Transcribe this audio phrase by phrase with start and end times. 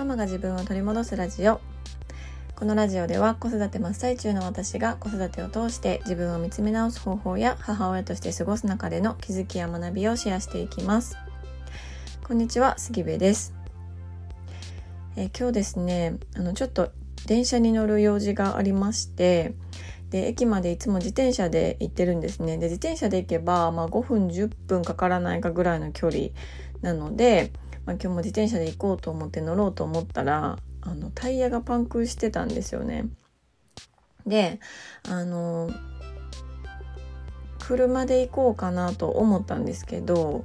[0.00, 1.60] ママが自分を取り戻すラジオ。
[2.56, 11.18] このラジオでは子育て真っ最中の私が子育てを通して自分を見つめ直す方法や母親として過ごす中での気づきや学びをシェアしていきます。
[12.26, 13.52] こんにちは杉部です。
[15.16, 16.92] え今日ですねあのちょっと
[17.26, 19.52] 電車に乗る用事がありまして
[20.08, 22.56] で駅までいつも自転車で行ってるんですね。
[22.56, 26.28] で自転車で行けば、まあ、5分10分かからないかぐらいの距離
[26.80, 27.52] なので、
[27.90, 33.06] まあ、今日も自転車で行こうと思って乗ろうと思ったらあのタイヤがパンクしてたんですよね。
[34.26, 34.60] で
[35.08, 35.70] あの
[37.58, 40.44] 車で行こうかなと思ったんですけど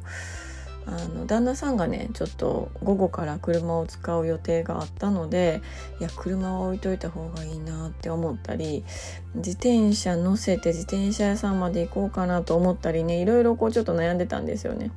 [0.87, 5.61] あの旦那さんがねちょっと午後から車を使う予定があったので
[5.99, 8.83] いや車は置いといた方がいいなって思ったり
[9.35, 14.89] 自転車乗せて自転車屋さんまで行こうかなと思ったりねいろいろこうちょっと悩んでたんですよね。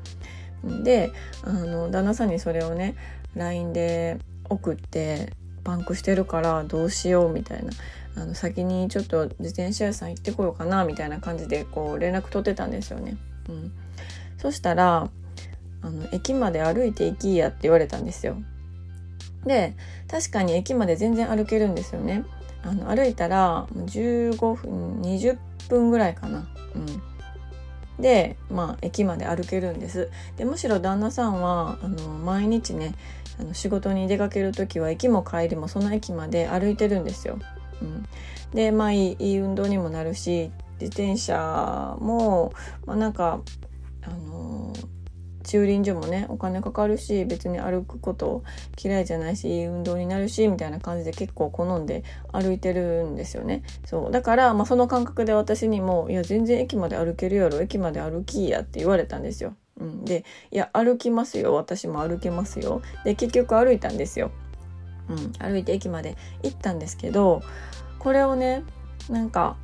[0.65, 1.13] で
[1.43, 2.95] あの旦那さんにそれをね
[3.37, 5.33] LINE で送って
[5.65, 7.71] パンクしてるからどうしようみたいな
[8.17, 13.17] あの先にちょっと自転車屋さん行ってこようかなみたいな感じでこう連絡取ってたんですよね。
[13.49, 13.73] うん、
[14.39, 15.11] そしたら
[15.83, 18.37] あの駅まで歩いて行きやって言われたんですよ。
[19.45, 19.77] で
[20.09, 22.25] 確かに駅まで全然歩けるんですよね。
[22.63, 26.49] あの歩いたら15分20分ぐらいかな。
[26.75, 26.87] うん、
[27.99, 30.11] でまあ駅まで歩けるんです。
[30.37, 32.95] でむしろ旦那さんはあの毎日ね
[33.41, 37.39] あの仕事に出かける時は駅も帰りもその駅まで歩いてるんですよ。
[37.81, 38.07] うん、
[38.53, 42.53] でまあいいいい運動にもなるし自転車も
[42.87, 43.41] まあなんか
[44.03, 44.73] あの
[45.45, 48.43] 駐輪場もねお金かかるし別に歩くこと
[48.83, 53.63] 嫌いじゃないしいい運動になるしみたいな感じで結構好んで歩いてるんですよね。
[53.87, 54.11] そう。
[54.11, 57.61] だから、まあ、その感覚で私にも「いや全然駅まで歩けるやろ。
[57.61, 59.55] 駅まで歩きや」って言われたんですよ。
[59.81, 61.55] うん、で「いや歩きますよ。
[61.55, 64.31] 私も歩けますよ」で結局歩いたんですよ。
[65.09, 67.41] うん、歩いて駅まで行ったんですけど
[67.99, 68.63] これをね
[69.09, 69.57] なんか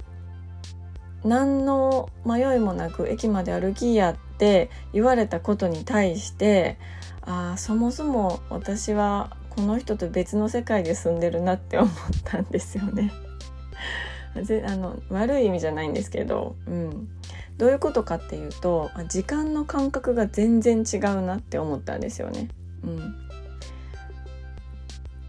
[1.25, 6.79] 何の迷いもなく駅まで歩きやって言われたことに対して
[7.23, 11.91] あそもそも私はこの人と別の世界で住んでるなって思っ
[12.25, 13.13] たんですよね。
[14.67, 17.09] あの悪い意味じゃないんですけど、うん、
[17.57, 22.49] どういうことかっていうと時間の感覚が全然違うなって思ったんですよね。
[22.83, 23.15] うん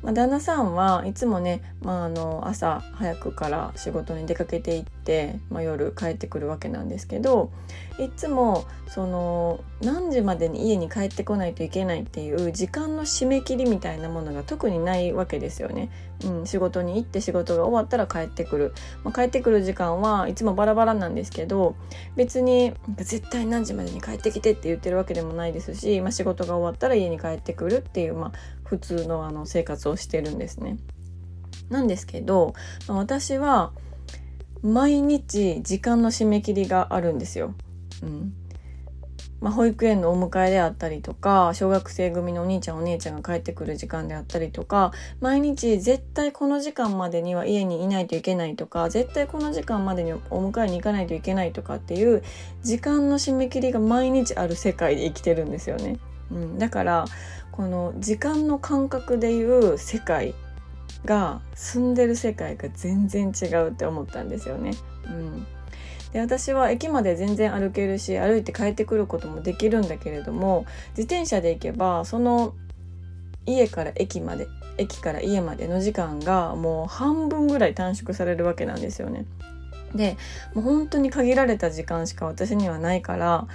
[0.02, 7.52] まあ、旦那さんはいつもね、まあ、あの朝早くから仕事に出かけていって、まあ、夜帰ってくるわけなんですけど
[8.00, 15.90] いつもその何時までに家に帰ってこないといけないっていう時間の締め切りみたいなものが特にないわけですよね。
[16.26, 18.74] うん、仕事に行って仕事が終わったら帰ってくる、
[19.04, 21.76] まあ、帰ってくる時間はいつもバラバラなんですけど
[22.16, 28.32] 別に絶対何時までに帰ってきてって言ってるわけでもないですし、まあ、仕事が終わったら家に帰ってくるっていう、まあ、
[28.64, 30.78] 普通のあの生活をしてるんですね。
[31.70, 32.54] なんですけど、
[32.88, 33.72] まあ、私は
[34.62, 37.54] 毎日時間の締め切りがあるんですよ。
[38.04, 38.34] うん
[39.42, 52.24] まあ、保育園のお迎えであったりとか小学生組のお兄ちゃんお姉ちゃんが帰ってくる時間であったりとか毎日絶対この時間までには家にいないといけないとか絶対この時間までにお迎えに行かないといけないとかっていう
[52.64, 56.00] 時間の締め切りが毎日ある世界で生きてるんですよね。
[56.32, 57.06] うん、だから
[57.52, 60.34] この時間の感覚でいう世界
[61.04, 64.72] が住んでる世界が全然違うって思ったんですよね。
[65.06, 65.48] うん
[66.16, 72.54] で私は駅まで全然歩けるし歩いて帰ってくることもできるんだけれども自転車で行けばその
[73.46, 74.48] 家から駅まで
[74.78, 79.26] 駅から家までの時間がもう半分ぐらい短縮されるわけなんですよね。
[79.94, 80.16] で
[80.54, 83.48] もう本当に限られた時間しか私にはないから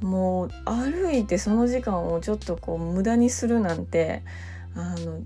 [0.00, 4.22] もう歩いてその時間をちょっとこう無駄にするなんて
[4.76, 5.20] あの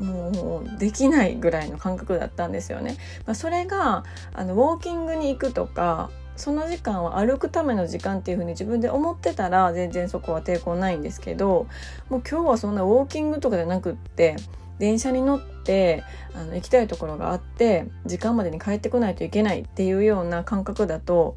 [0.00, 2.96] もうできないぐらいの感覚だったんですよね。
[3.26, 11.66] まあ、それがあのウォーキングに行くとかその時間は歩くための時間っていう風に自分で思ってたら全然そこは抵抗ないんですけど
[12.08, 14.36] もう今日はそんなウォーキングとかじゃなくって
[14.78, 16.02] 電車に乗って
[16.34, 21.36] あの行きたいところがあって時間までに帰ってこないといけないっていうような感覚だと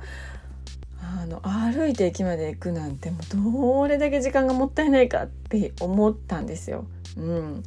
[1.00, 6.85] あの歩いて駅まで行くなんてもうどれだけ時間がもったいないかって思ったんですよ。
[7.18, 7.63] うん、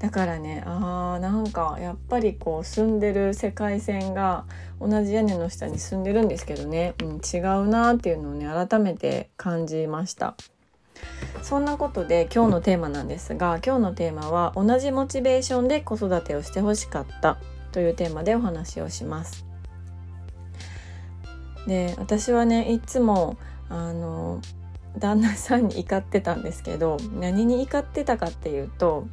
[0.00, 4.46] だからねあーなんかやっぱりこう住んでる世界線が
[4.80, 10.34] 同じ屋根の下に住んでるんですけどね、うん、違うなっていうのをね改めて感じました。
[11.42, 17.38] そんなことで今日のテーマなんですが今日のテーマは同じモチベーションで子育てをしてほしかった
[17.72, 19.46] というテーマでお話をします。
[21.66, 23.36] で私はねいつも
[23.68, 24.40] あの
[24.98, 29.06] 旦那さんに怒ってたんですけど何に怒ってたかっていうと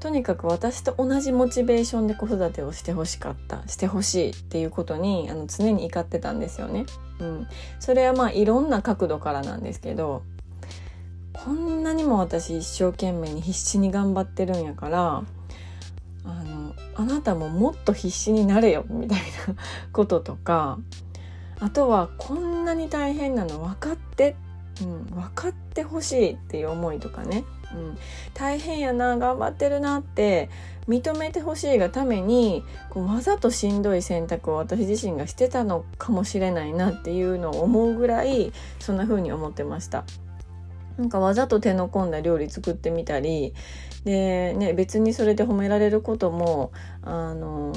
[0.00, 6.86] とにかく私と同じモチベーションで子育てをしてほしかったしてほしいっていうことにあの常に怒ってたんですよね。
[7.18, 7.48] うん、
[7.80, 10.22] それはまあいろんな角度からなんですけど
[11.32, 15.24] こんなにも私一生懸命に必死に頑張ってるんやから
[16.24, 19.24] あのあなたももっと必死になれよみたいな
[19.92, 20.78] こととか
[21.58, 24.36] あとはこんなに大変なの分かって、
[24.82, 27.44] うん、分かってほしいっていう思いとかね
[27.74, 27.98] うん、
[28.34, 30.48] 大変やな頑張ってるなって
[30.88, 40.04] 認めてほしいがためにこうわざとしんどい選択を私自身がしてたのかもしれないなっていうのを思うぐらいそんな風に思ってました。
[40.96, 43.54] なんかわざと手の込んだ料理作ってみたり
[44.04, 46.72] で、ね、別にそれで褒められることも
[47.02, 47.72] あの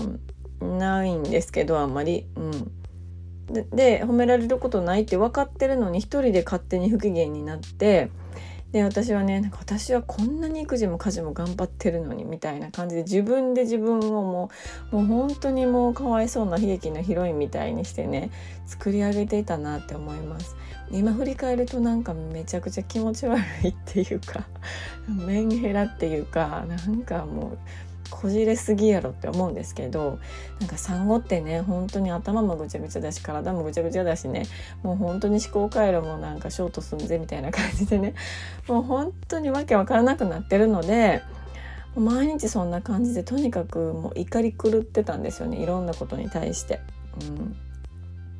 [0.59, 2.25] ないんですけどあんまり。
[2.35, 2.71] うん
[3.51, 8.09] でで褒められることないって分かってるのに一人で勝手に不機嫌になって
[8.71, 14.49] で私はねなんか私はこんなに育児も家事も頑張ってるのにみたいな感じで自分で自分をも
[14.91, 18.31] うもう本当にもうかわいそうな悲劇のヒロインみたいにしてね
[18.65, 20.55] 作り上げていたなって思います。
[20.89, 24.43] 今振り返るとなんかめちゃくちゃ気持ち悪いっていうか
[25.07, 27.57] メンヘラっていうかなんかもう
[28.11, 30.19] こじれすぎやろって思うんですけど
[30.59, 34.45] なんか産後ってね本当に頭もぐちゃぐちゃだし体もぐちゃぐちゃだしね
[34.83, 38.13] もう本当に思考回路もなんかショート寸前みたいな感じでね
[38.67, 41.23] もう本当にわけわからなくなってるので
[41.95, 46.79] 毎日そんな感じでとにかくもう怒り狂ってたんですよねいろんなことに対して。
[47.21, 47.57] うん、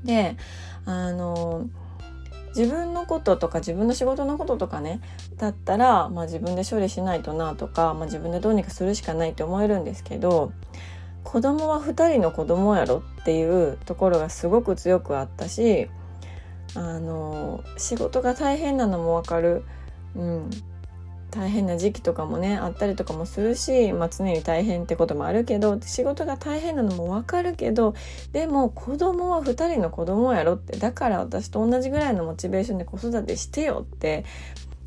[0.06, 0.38] で
[0.86, 1.66] あの
[2.56, 5.02] 自分のこととか自分の仕事のこととかね
[5.38, 10.52] だったら、まあ、自分で処理しないとなとか、まあ、自分でどうにかするしかないって思えるんですけど
[11.24, 15.90] 子供は2人の子供やろっていうところがすごく強くあったし
[16.76, 19.64] あの仕事が大変なのも分かる、
[20.16, 20.50] うん、
[21.32, 27.96] 大変な時期とかもねあったりとかもするし、まあ、常に大変ってこともあるけど仕事が大変なのも分かるけど
[28.34, 34.26] でも子供は2人の子供やろってだから私と同じぐらいのモチベーションで子育てしてよって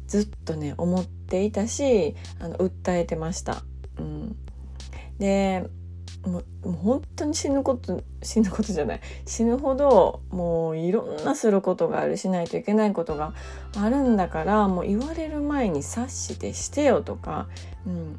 [0.06, 3.62] ずっとね思っていたしあの訴えてました。
[3.98, 4.36] うん、
[5.18, 5.64] で
[6.26, 9.00] もう本当に死ぬこと死ぬことじゃない。
[9.26, 13.34] 死ぬほどもういろんなすることがあるしないといけないことが
[13.76, 17.46] あるんだからもう言われる前に察してしてよとか、
[17.86, 18.18] うん、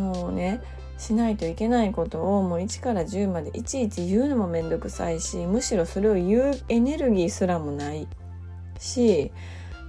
[0.00, 0.60] もうね
[0.98, 8.08] しないといけないことをもう1から10までいちいち言うのも面倒くさいしむしろそれを言うエネルギーすらもない
[8.78, 9.30] し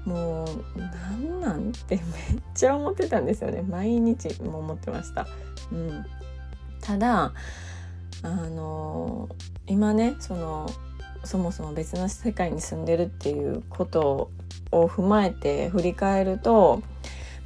[0.06, 0.46] も
[0.76, 1.70] うなんなん？
[1.70, 2.06] ってめっ
[2.54, 3.64] ちゃ思ってたんですよね。
[3.64, 5.28] 毎日も思ってました。
[5.72, 6.06] うん。
[6.86, 7.34] ただ
[8.22, 9.30] あの
[9.68, 10.70] 今ねその
[11.24, 14.30] そもそも別の世界に住んでるっていうこと
[14.72, 16.84] を踏まえて振り返ると、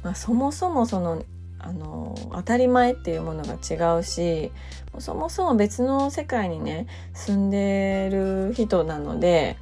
[0.02, 1.24] まあ、そもそもその
[1.58, 4.50] あの当たり前っていうものが違うし
[4.98, 9.58] そもそも別の世界にね住んでる人なので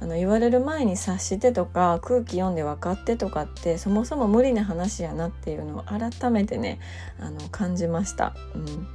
[0.00, 6.78] あの言われる前に察してとか空気読んで分かってとかってそもそも無理な話やなっていうのを改めてね
[7.20, 8.34] あの感じました。
[8.54, 8.86] うん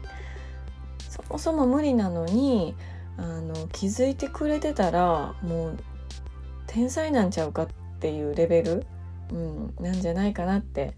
[1.15, 2.75] そもそも無理なのに
[3.17, 5.77] あの気づいてくれてたらもう
[6.67, 7.67] 天才なんちゃうかっ
[7.99, 8.85] ていうレベル、
[9.31, 10.93] うん、なんじゃないかなって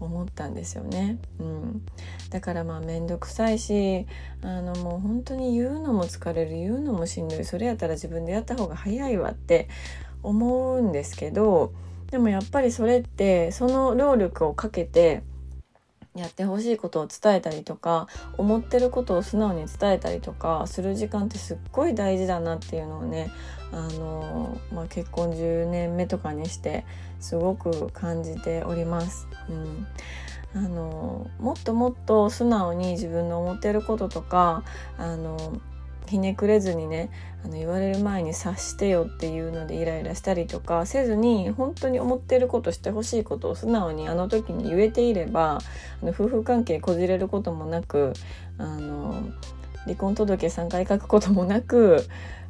[0.00, 1.18] 思ったんですよね。
[1.40, 1.86] うん、
[2.30, 4.06] だからまあ面倒くさいし
[4.42, 9.68] あのもう本当に言うのも疲れる言うのもしんどいそれやったら自分でやった方が早いわって
[10.22, 11.72] 思うんですけど
[12.10, 15.22] でもやっぱりそれってその労力をかけて
[16.18, 23.30] やってほしいことを伝えたりとか思ってることを素直に伝えたりとかする時間ってすっごい大事だなっていうのをね
[23.72, 26.84] あの、まあ、結婚10年目とかにして
[27.20, 29.26] すごく感じております。
[29.48, 29.86] うん
[30.54, 34.62] あのもっともっと素直に自分の思ってることとか
[34.96, 35.60] あの
[36.08, 37.10] ひねくれずにね
[37.44, 45.58] あの言われる前に察してよっていうのでイライラしたりとかせずに本当に思ってることしてほしいことを素直にあの時に言えていれば
[46.02, 48.12] あの夫婦関係こじれることもなく
[48.58, 49.22] あの
[49.84, 52.04] 離婚届3回書くこともなく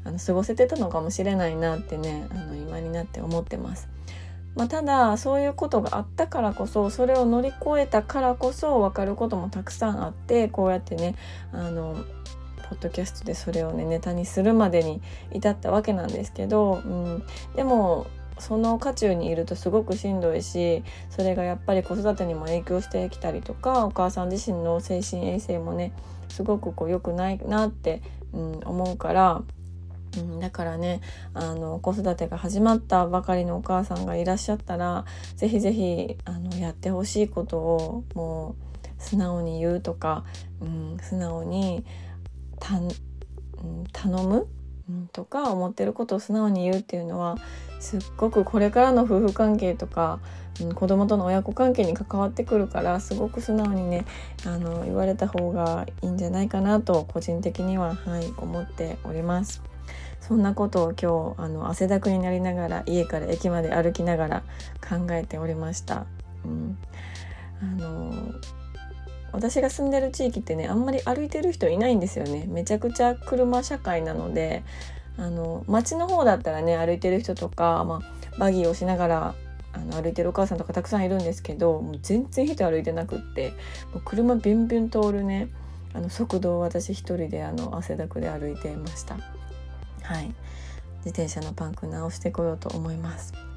[0.04, 3.88] あの過ごせてたのかもしれないなってねあの今になって思ってます。
[4.58, 11.14] まあ、ただそういうことがあったからこそそれを乗り越えたからこそ分かることもたくさんあってこうやってね
[11.52, 11.96] あの
[12.68, 15.00] ポッドキャストでそれをねネタにするまでに
[15.32, 17.22] 至ったわけなんですけど、うん、
[17.56, 18.06] でも
[18.38, 25.92] その渦中にいるとすごくしんどいしそれがやっぱり子育てにも影響してきたりとかお母さん自身の精神衛生もね
[26.28, 29.42] すごくこう良くないなって、うん、思うから。
[30.40, 31.02] だからね
[31.34, 35.04] あの子育てが始まったばかりのお母さんがいらっしゃったら
[35.36, 36.16] 是非是非
[36.58, 40.24] やってほしいことをもう素直に言うとか、
[40.60, 41.84] うん、素直に、
[42.60, 42.80] た
[43.92, 44.46] 頼む、
[45.12, 47.36] とか思ってることを素直に言うっていうのは
[47.78, 50.18] すっごくこれからの夫婦関係とか、
[50.62, 54.06] うん、子供との親子関係に関わってくるからすごく素直にね
[54.46, 59.62] あの言われた方がいいんじゃないかなと個人的には、はい、思っております。
[60.20, 64.42] そんなことを今日あの汗だくになりながら家から駅まで歩きながら
[64.86, 66.06] 考えておりました。
[66.44, 66.78] うん、
[67.62, 68.12] あの
[69.38, 72.46] 私が住んでる地域ってねあんまり歩いてる人いないんですよね。
[72.48, 74.64] めちゃくちゃ車社会なので
[75.16, 79.34] あの街の方だったらね歩いてる人とか、まあ、バギーをしながら
[79.72, 83.52] あの歩いてるお母さんとかたくさんいるんですけどもう全然人歩いてなくって
[83.92, 85.48] もう車ビュンビュン通るね
[85.94, 89.16] あの速度を私一人であの汗だくで歩いていました。
[90.02, 90.34] はい。
[91.04, 93.47] 自転車のパンク直してこようと思います。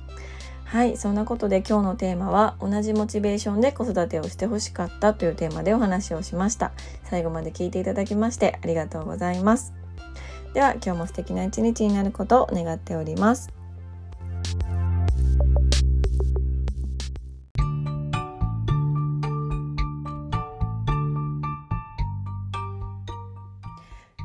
[0.72, 6.72] はいそんなことで今日のテーマは同じモチベーションで子育てをしてほしかったというテーマでお話をしました。
[7.04, 9.74] 最後まで聞いていただきましてありがとうございます。
[10.54, 13.50] では今日も素敵な一日になることを願っております。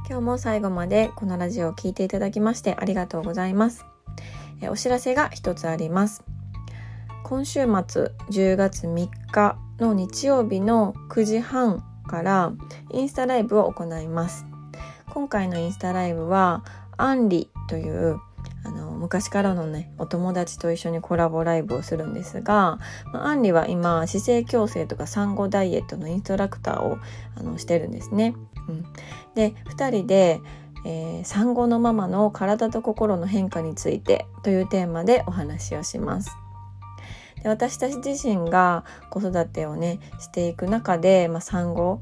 [0.08, 3.84] 今日も最後までこのラジオを聴いていただきましてありがとうございます。
[4.70, 6.35] お知らせが一つあります。
[7.28, 12.52] 今週末10月3日の日曜日の9時半から
[12.92, 14.46] インスタライブを行います
[15.10, 16.64] 今回のインスタライブは
[16.96, 18.20] アンリという
[18.62, 22.78] あの昔からのねお友達と一緒にコラボライブをするんですが、
[23.12, 26.98] まあ、アンリは今姿勢矯正とか産後ダイエットのインストラクターを
[27.34, 28.36] あのしてるんですね。
[28.68, 28.84] うん、
[29.34, 30.40] で2人で
[30.88, 36.30] えー、産後のママの体と心の変化についてというテーマでお話をします。
[37.42, 42.00] で私たち自身が子育てをねしていく中で、まあ、産後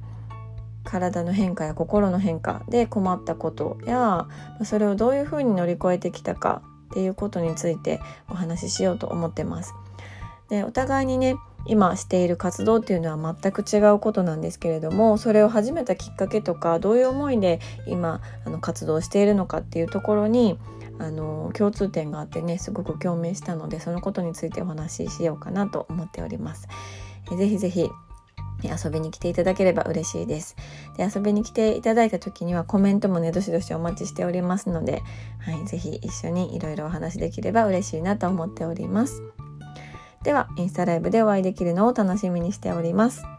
[0.84, 4.28] 体の変化や心の変化で困ったことや
[4.64, 9.74] それをどういうふうに乗り越えてきたかっていうことについてお話ししようと思ってます。
[10.48, 11.36] でお互いにね
[11.66, 20.58] 今している活動っていうのは全く違うことなんですけれどもそれを始めたきっかけとかどういう思いで今あの活動しているのかっていうところに
[20.98, 26.68] あの共通点があってねすごく共鳴したのでそのことについてお話ししようかなと思っております。
[27.32, 27.90] えぜひぜひ
[28.62, 30.56] 遊びに来ていただければ嬉しいです。
[30.96, 35.02] で遊びに来ていただいた時にはコメントもねどしどしお待ちしておりますので、
[35.40, 39.22] はい、ぜひ一緒にいろいろお話できれば嬉しいなと思っております。
[40.22, 43.33] ではインスタライブでお会いできるのを楽しみにしております。